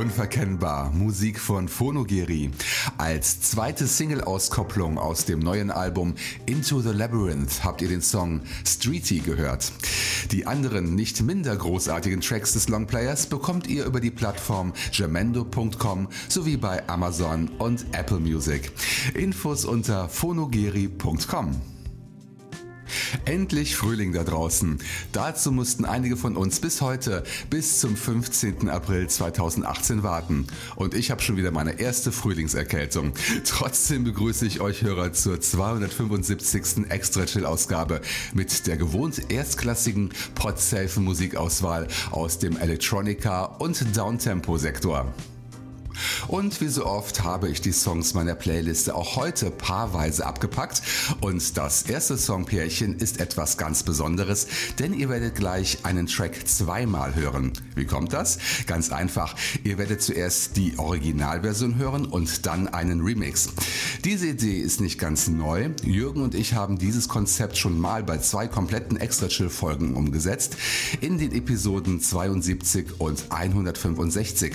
[0.00, 2.50] Unverkennbar, Musik von Phonogeri.
[2.96, 6.14] Als zweite Single-Auskopplung aus dem neuen Album
[6.46, 9.70] Into the Labyrinth habt ihr den Song Streety gehört.
[10.30, 16.56] Die anderen nicht minder großartigen Tracks des Longplayers bekommt ihr über die Plattform gemendo.com sowie
[16.56, 18.72] bei Amazon und Apple Music.
[19.12, 21.60] Infos unter phonogeri.com.
[23.24, 24.78] Endlich Frühling da draußen.
[25.12, 28.68] Dazu mussten einige von uns bis heute, bis zum 15.
[28.68, 30.46] April 2018 warten.
[30.76, 33.12] Und ich habe schon wieder meine erste Frühlingserkältung.
[33.44, 36.90] Trotzdem begrüße ich euch Hörer zur 275.
[36.90, 38.00] Extra Chill Ausgabe
[38.34, 45.12] mit der gewohnt erstklassigen Podsafe Musikauswahl aus dem Electronica und Downtempo Sektor.
[46.28, 50.82] Und wie so oft habe ich die Songs meiner Playliste auch heute paarweise abgepackt.
[51.20, 54.46] Und das erste Songpärchen ist etwas ganz Besonderes,
[54.78, 57.52] denn ihr werdet gleich einen Track zweimal hören.
[57.74, 58.38] Wie kommt das?
[58.66, 59.34] Ganz einfach.
[59.64, 63.50] Ihr werdet zuerst die Originalversion hören und dann einen Remix.
[64.04, 65.70] Diese Idee ist nicht ganz neu.
[65.82, 70.56] Jürgen und ich haben dieses Konzept schon mal bei zwei kompletten Extra Chill Folgen umgesetzt.
[71.00, 74.54] In den Episoden 72 und 165.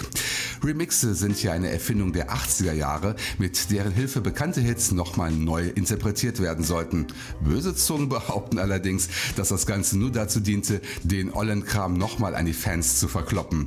[0.64, 5.68] Remixe sind ja eine Erfindung der 80er Jahre, mit deren Hilfe bekannte Hits nochmal neu
[5.68, 7.08] interpretiert werden sollten.
[7.42, 12.46] Böse Zungen behaupten allerdings, dass das Ganze nur dazu diente, den ollen Kram nochmal an
[12.46, 13.66] die Fans zu verkloppen.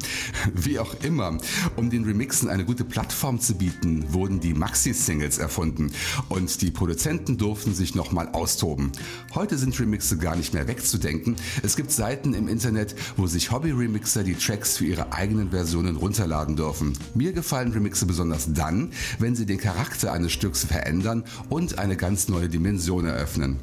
[0.55, 1.39] Wie auch immer,
[1.77, 5.93] um den Remixen eine gute Plattform zu bieten, wurden die Maxi-Singles erfunden
[6.29, 8.93] und die Produzenten durften sich nochmal austoben.
[9.35, 11.37] Heute sind Remixe gar nicht mehr wegzudenken.
[11.63, 16.57] Es gibt Seiten im Internet, wo sich Hobby-Remixer die Tracks für ihre eigenen Versionen runterladen
[16.57, 16.93] dürfen.
[17.15, 22.29] Mir gefallen Remixe besonders dann, wenn sie den Charakter eines Stücks verändern und eine ganz
[22.29, 23.59] neue Dimension eröffnen.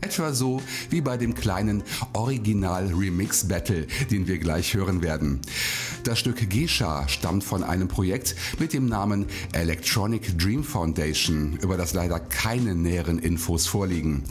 [0.00, 1.82] Etwa so wie bei dem kleinen
[2.12, 5.40] Original Remix Battle, den wir gleich hören werden.
[6.04, 11.94] Das Stück Gesha stammt von einem Projekt mit dem Namen Electronic Dream Foundation, über das
[11.94, 14.22] leider keine näheren Infos vorliegen.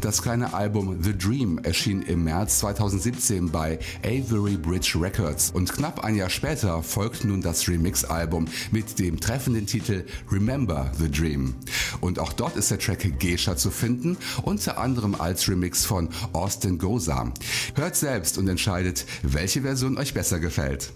[0.00, 6.02] Das kleine Album The Dream erschien im März 2017 bei Avery Bridge Records und knapp
[6.02, 11.54] ein Jahr später folgt nun das Remix-Album mit dem treffenden Titel Remember the Dream.
[12.00, 16.78] Und auch dort ist der Track Gesha zu finden, unter anderem als Remix von Austin
[16.78, 17.32] Goza.
[17.74, 20.92] Hört selbst und entscheidet, welche Version euch besser gefällt.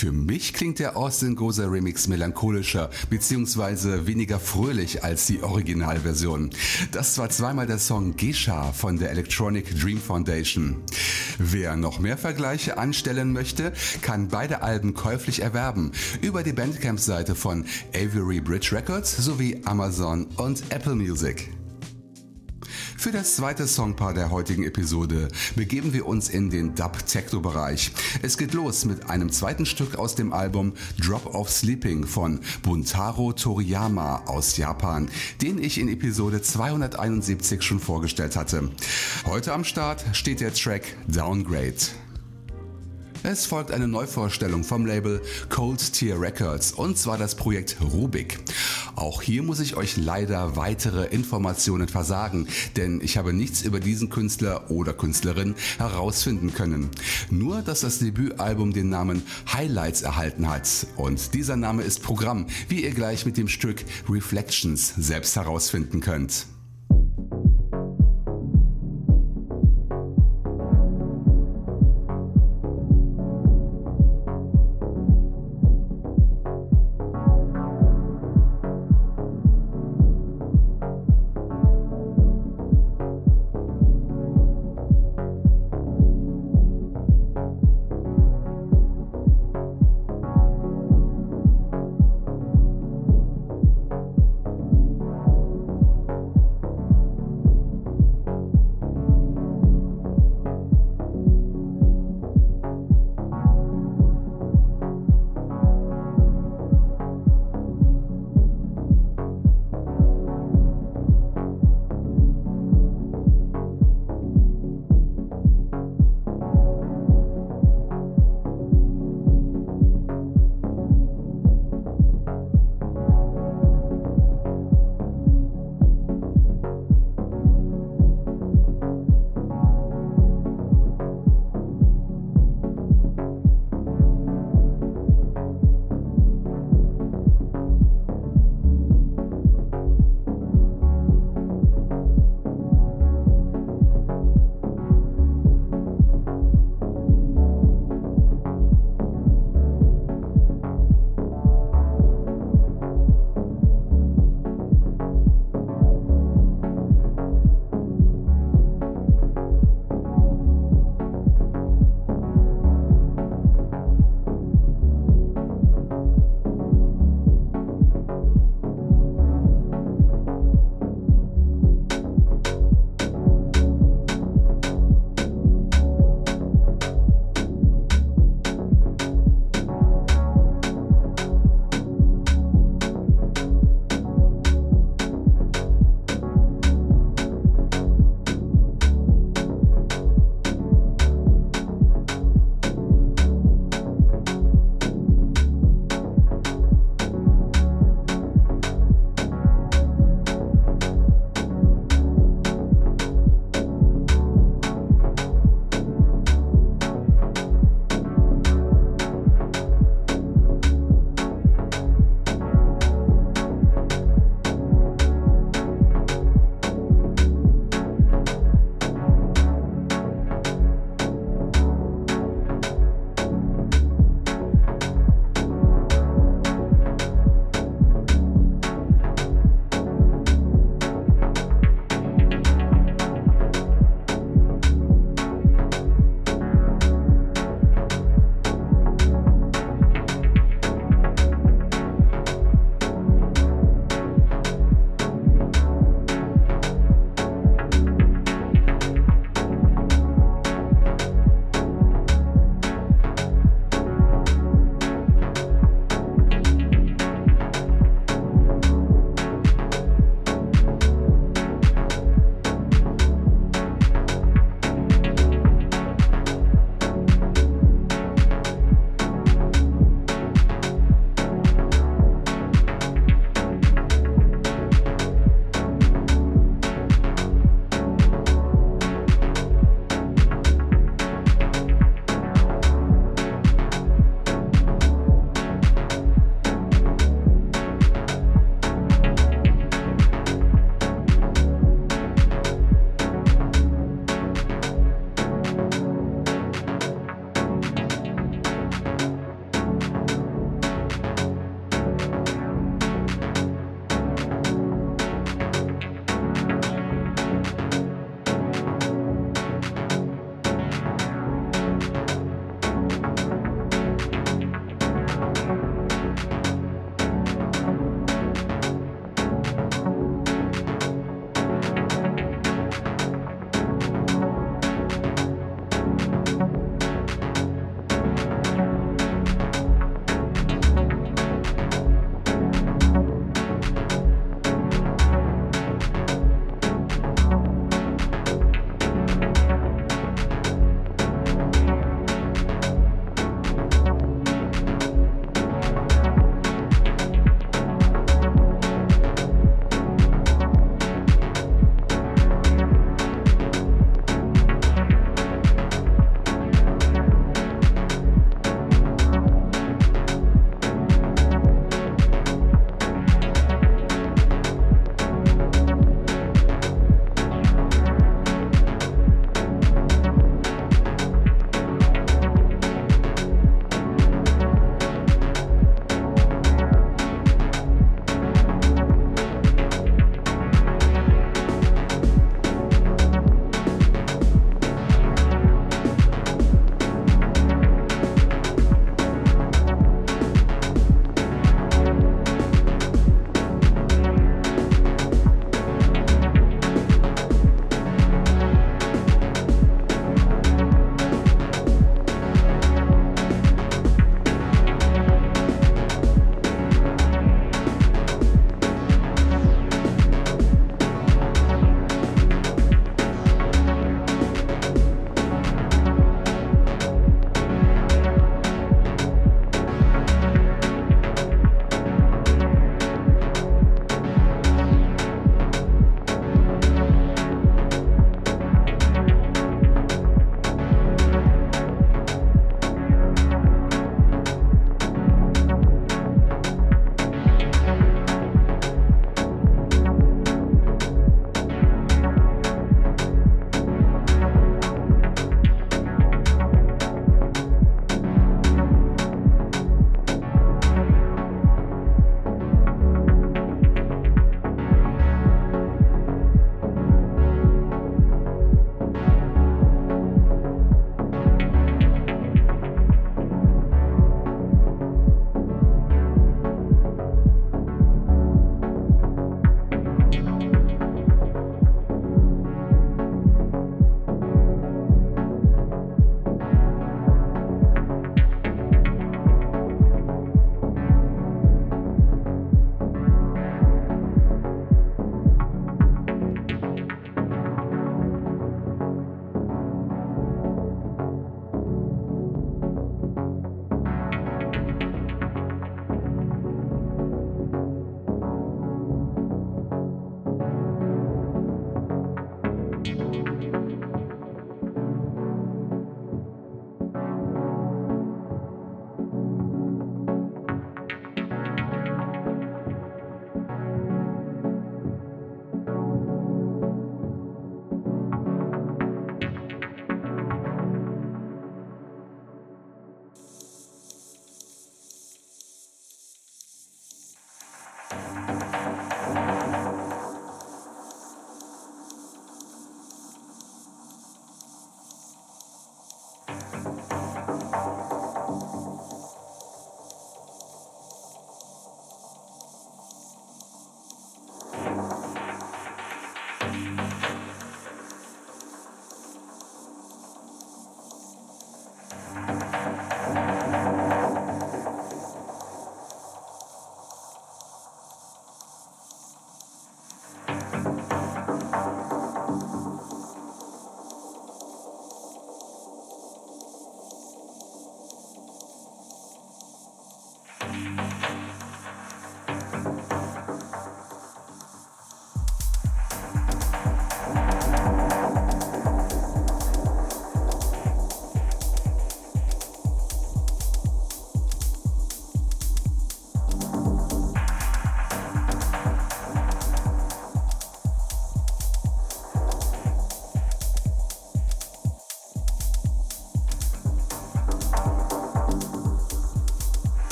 [0.00, 4.06] Für mich klingt der Austin Gozer Remix melancholischer bzw.
[4.06, 6.48] weniger fröhlich als die Originalversion.
[6.90, 10.76] Das war zweimal der Song Gesha von der Electronic Dream Foundation.
[11.38, 15.92] Wer noch mehr Vergleiche anstellen möchte, kann beide Alben käuflich erwerben
[16.22, 21.50] über die Bandcamp-Seite von Avery Bridge Records sowie Amazon und Apple Music.
[23.00, 27.92] Für das zweite Songpaar der heutigen Episode begeben wir uns in den Dub-Techno-Bereich.
[28.20, 33.32] Es geht los mit einem zweiten Stück aus dem Album Drop of Sleeping von Buntaro
[33.32, 35.08] Toriyama aus Japan,
[35.40, 38.68] den ich in Episode 271 schon vorgestellt hatte.
[39.24, 41.76] Heute am Start steht der Track Downgrade.
[43.22, 48.38] Es folgt eine Neuvorstellung vom Label Cold Tier Records und zwar das Projekt Rubik.
[48.96, 54.10] Auch hier muss ich euch leider weitere Informationen versagen, denn ich habe nichts über diesen
[54.10, 56.90] Künstler oder Künstlerin herausfinden können.
[57.30, 62.84] Nur, dass das Debütalbum den Namen Highlights erhalten hat und dieser Name ist Programm, wie
[62.84, 66.46] ihr gleich mit dem Stück Reflections selbst herausfinden könnt.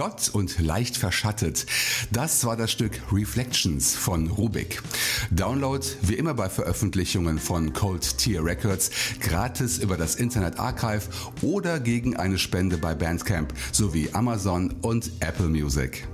[0.00, 1.66] Flott und leicht verschattet.
[2.10, 4.82] Das war das Stück Reflections von Rubik.
[5.30, 11.02] Download wie immer bei Veröffentlichungen von Cold Tier Records gratis über das Internet Archive
[11.42, 16.08] oder gegen eine Spende bei Bandcamp sowie Amazon und Apple Music.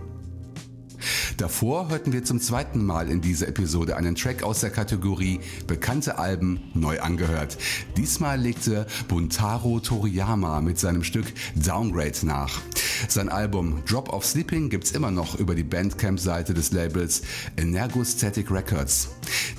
[1.36, 6.18] Davor hörten wir zum zweiten Mal in dieser Episode einen Track aus der Kategorie Bekannte
[6.18, 7.58] Alben neu angehört.
[7.96, 12.60] Diesmal legte Buntaro Toriyama mit seinem Stück Downgrade nach.
[13.12, 17.22] Sein Album Drop of Sleeping gibt's immer noch über die Bandcamp-Seite des Labels
[17.56, 19.08] Energostatic Records.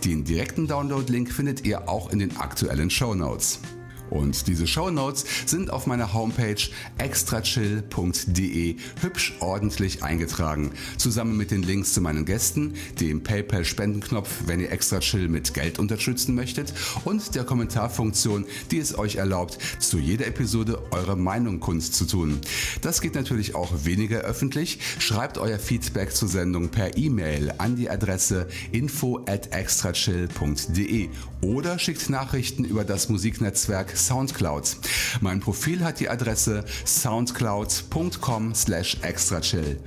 [0.04, 3.60] Den direkten Download-Link findet ihr auch in den aktuellen Show Notes.
[4.10, 6.62] Und diese Show Notes sind auf meiner Homepage
[6.98, 14.60] extrachill.de hübsch ordentlich eingetragen, zusammen mit den Links zu meinen Gästen, dem PayPal Spendenknopf, wenn
[14.60, 16.74] ihr Extra Chill mit Geld unterstützen möchtet
[17.06, 22.39] und der Kommentarfunktion, die es euch erlaubt, zu jeder Episode eure Meinung kunst zu tun.
[22.82, 24.80] Das geht natürlich auch weniger öffentlich.
[25.00, 31.10] Schreibt euer Feedback zur Sendung per E-Mail an die Adresse info at extrachill.de
[31.41, 34.78] oder schickt Nachrichten über das Musiknetzwerk Soundcloud.
[35.22, 39.80] Mein Profil hat die Adresse soundcloud.com slash extrachill.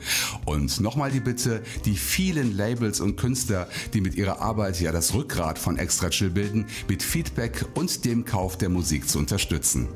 [0.44, 5.14] Und nochmal die Bitte, die vielen Labels und Künstler, die mit ihrer Arbeit ja das
[5.14, 9.88] Rückgrat von Extrachill bilden, mit Feedback und dem Kauf der Musik zu unterstützen.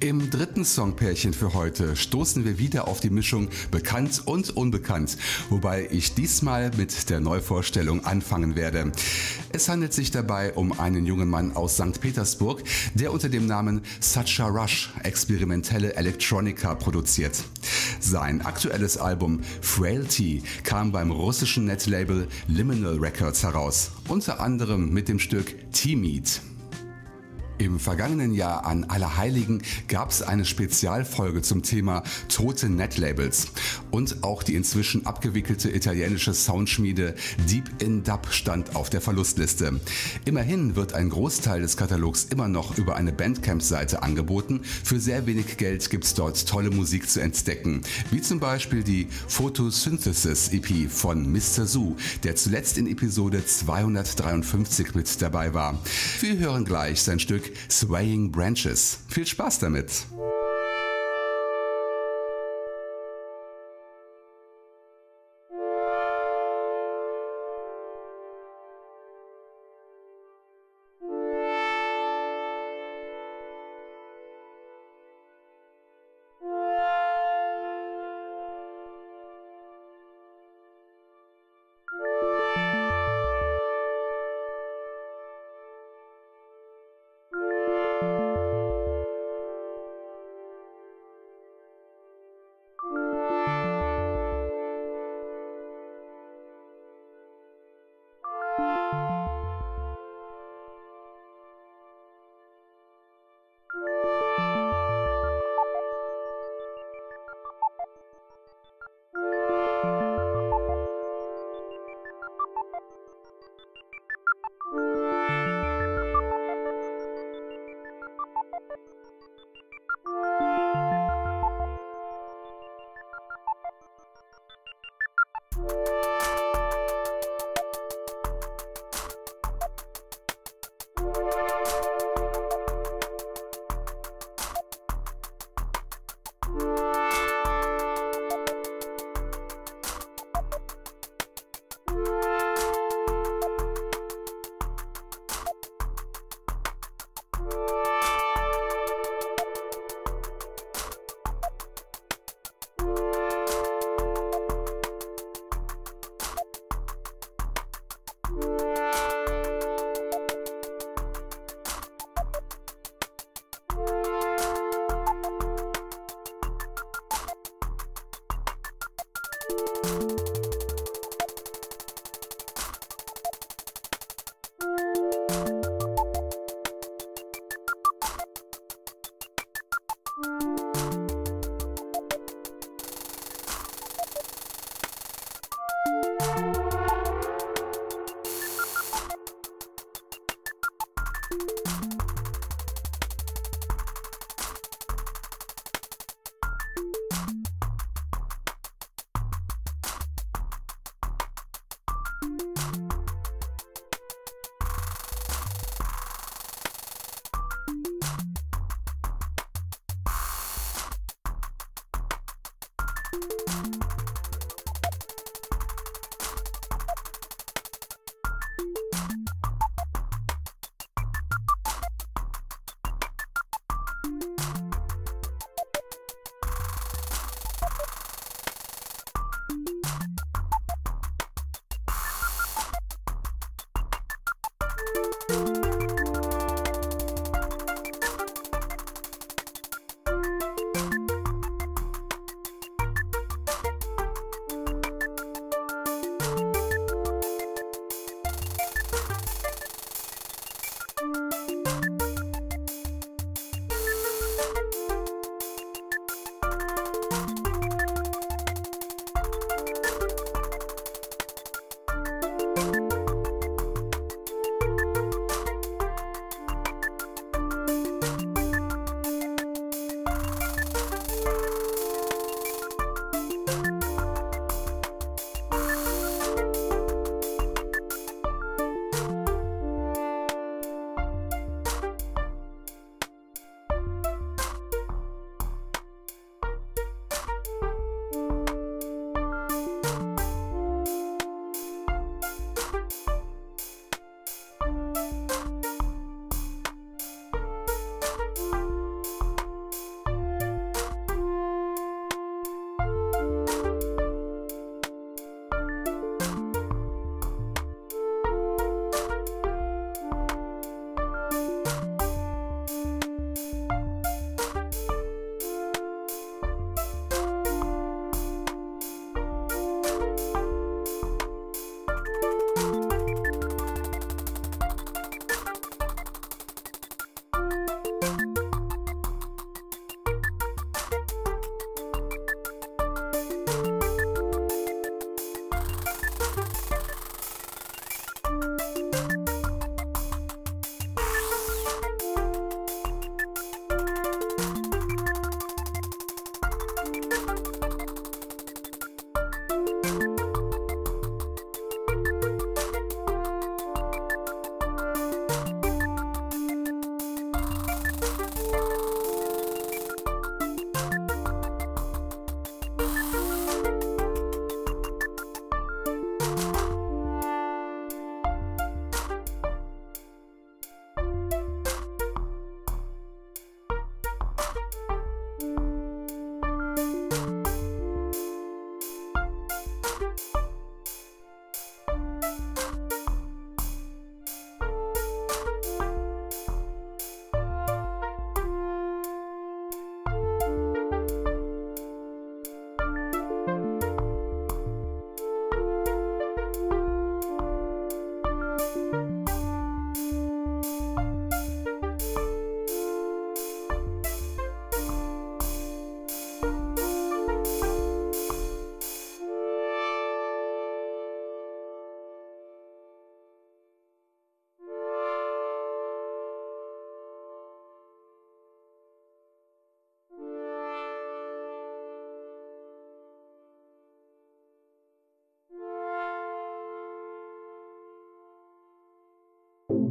[0.00, 5.16] Im dritten Songpärchen für heute stoßen wir wieder auf die Mischung bekannt und unbekannt,
[5.50, 8.92] wobei ich diesmal mit der Neuvorstellung anfangen werde.
[9.52, 12.00] Es handelt sich dabei um einen jungen Mann aus St.
[12.00, 12.62] Petersburg,
[12.94, 17.42] der unter dem Namen Sacha Rush experimentelle Electronica produziert.
[18.00, 25.18] Sein aktuelles Album Frailty kam beim russischen Netlabel Liminal Records heraus, unter anderem mit dem
[25.18, 26.42] Stück T-Meat.
[27.58, 33.46] Im vergangenen Jahr an Allerheiligen gab es eine Spezialfolge zum Thema tote Netlabels
[33.92, 37.14] und auch die inzwischen abgewickelte italienische Soundschmiede
[37.48, 39.80] Deep in Dub stand auf der Verlustliste.
[40.24, 44.60] Immerhin wird ein Großteil des Katalogs immer noch über eine Bandcamp-Seite angeboten.
[44.82, 49.06] Für sehr wenig Geld gibt es dort tolle Musik zu entdecken, wie zum Beispiel die
[49.28, 51.66] Photosynthesis EP von Mr.
[51.66, 55.80] Zoo, der zuletzt in Episode 253 mit dabei war.
[56.20, 58.98] Wir hören gleich sein Stück Swaying Branches.
[59.08, 60.06] Viel Spaß damit!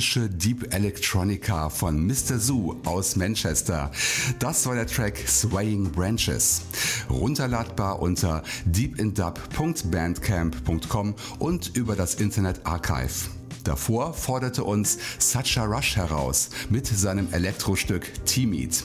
[0.00, 2.38] Hypnotische Deep Electronica von Mr.
[2.38, 3.90] Zoo aus Manchester.
[4.38, 6.62] Das war der Track Swaying Branches.
[7.10, 13.28] Runterladbar unter deepindub.bandcamp.com und über das Internet Archive.
[13.64, 18.82] Davor forderte uns Such a Rush heraus mit seinem Elektrostück T-Meat.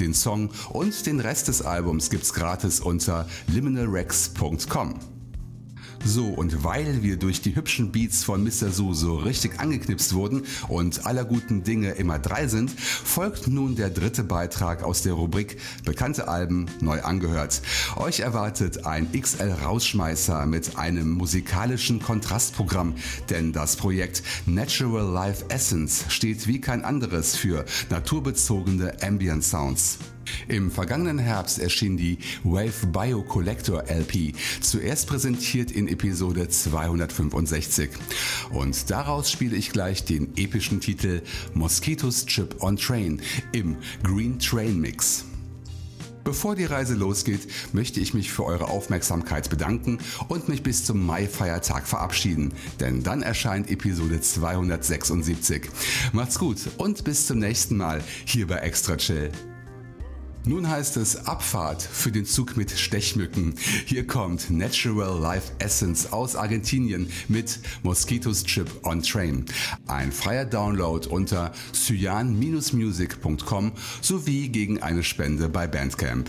[0.00, 5.13] Den Song und den Rest des Albums gibt's gratis unter liminalrex.com.
[6.06, 8.70] So, und weil wir durch die hübschen Beats von Mr.
[8.70, 13.88] Su so richtig angeknipst wurden und aller guten Dinge immer drei sind, folgt nun der
[13.88, 17.62] dritte Beitrag aus der Rubrik Bekannte Alben neu angehört.
[17.96, 22.96] Euch erwartet ein XL-Rausschmeißer mit einem musikalischen Kontrastprogramm,
[23.30, 29.98] denn das Projekt Natural Life Essence steht wie kein anderes für naturbezogene Ambient Sounds.
[30.48, 37.90] Im vergangenen Herbst erschien die Wave Bio Collector LP, zuerst präsentiert in Episode 265.
[38.50, 41.22] Und daraus spiele ich gleich den epischen Titel
[41.54, 43.20] Mosquitoes Chip on Train
[43.52, 45.24] im Green Train Mix.
[46.24, 49.98] Bevor die Reise losgeht, möchte ich mich für eure Aufmerksamkeit bedanken
[50.28, 55.68] und mich bis zum Mai-Feiertag verabschieden, denn dann erscheint Episode 276.
[56.12, 59.30] Macht's gut und bis zum nächsten Mal hier bei Extra Chill.
[60.46, 63.54] Nun heißt es Abfahrt für den Zug mit Stechmücken.
[63.86, 69.46] Hier kommt Natural Life Essence aus Argentinien mit Mosquitos Chip on Train.
[69.86, 73.72] Ein freier Download unter cyan-music.com
[74.02, 76.28] sowie gegen eine Spende bei Bandcamp.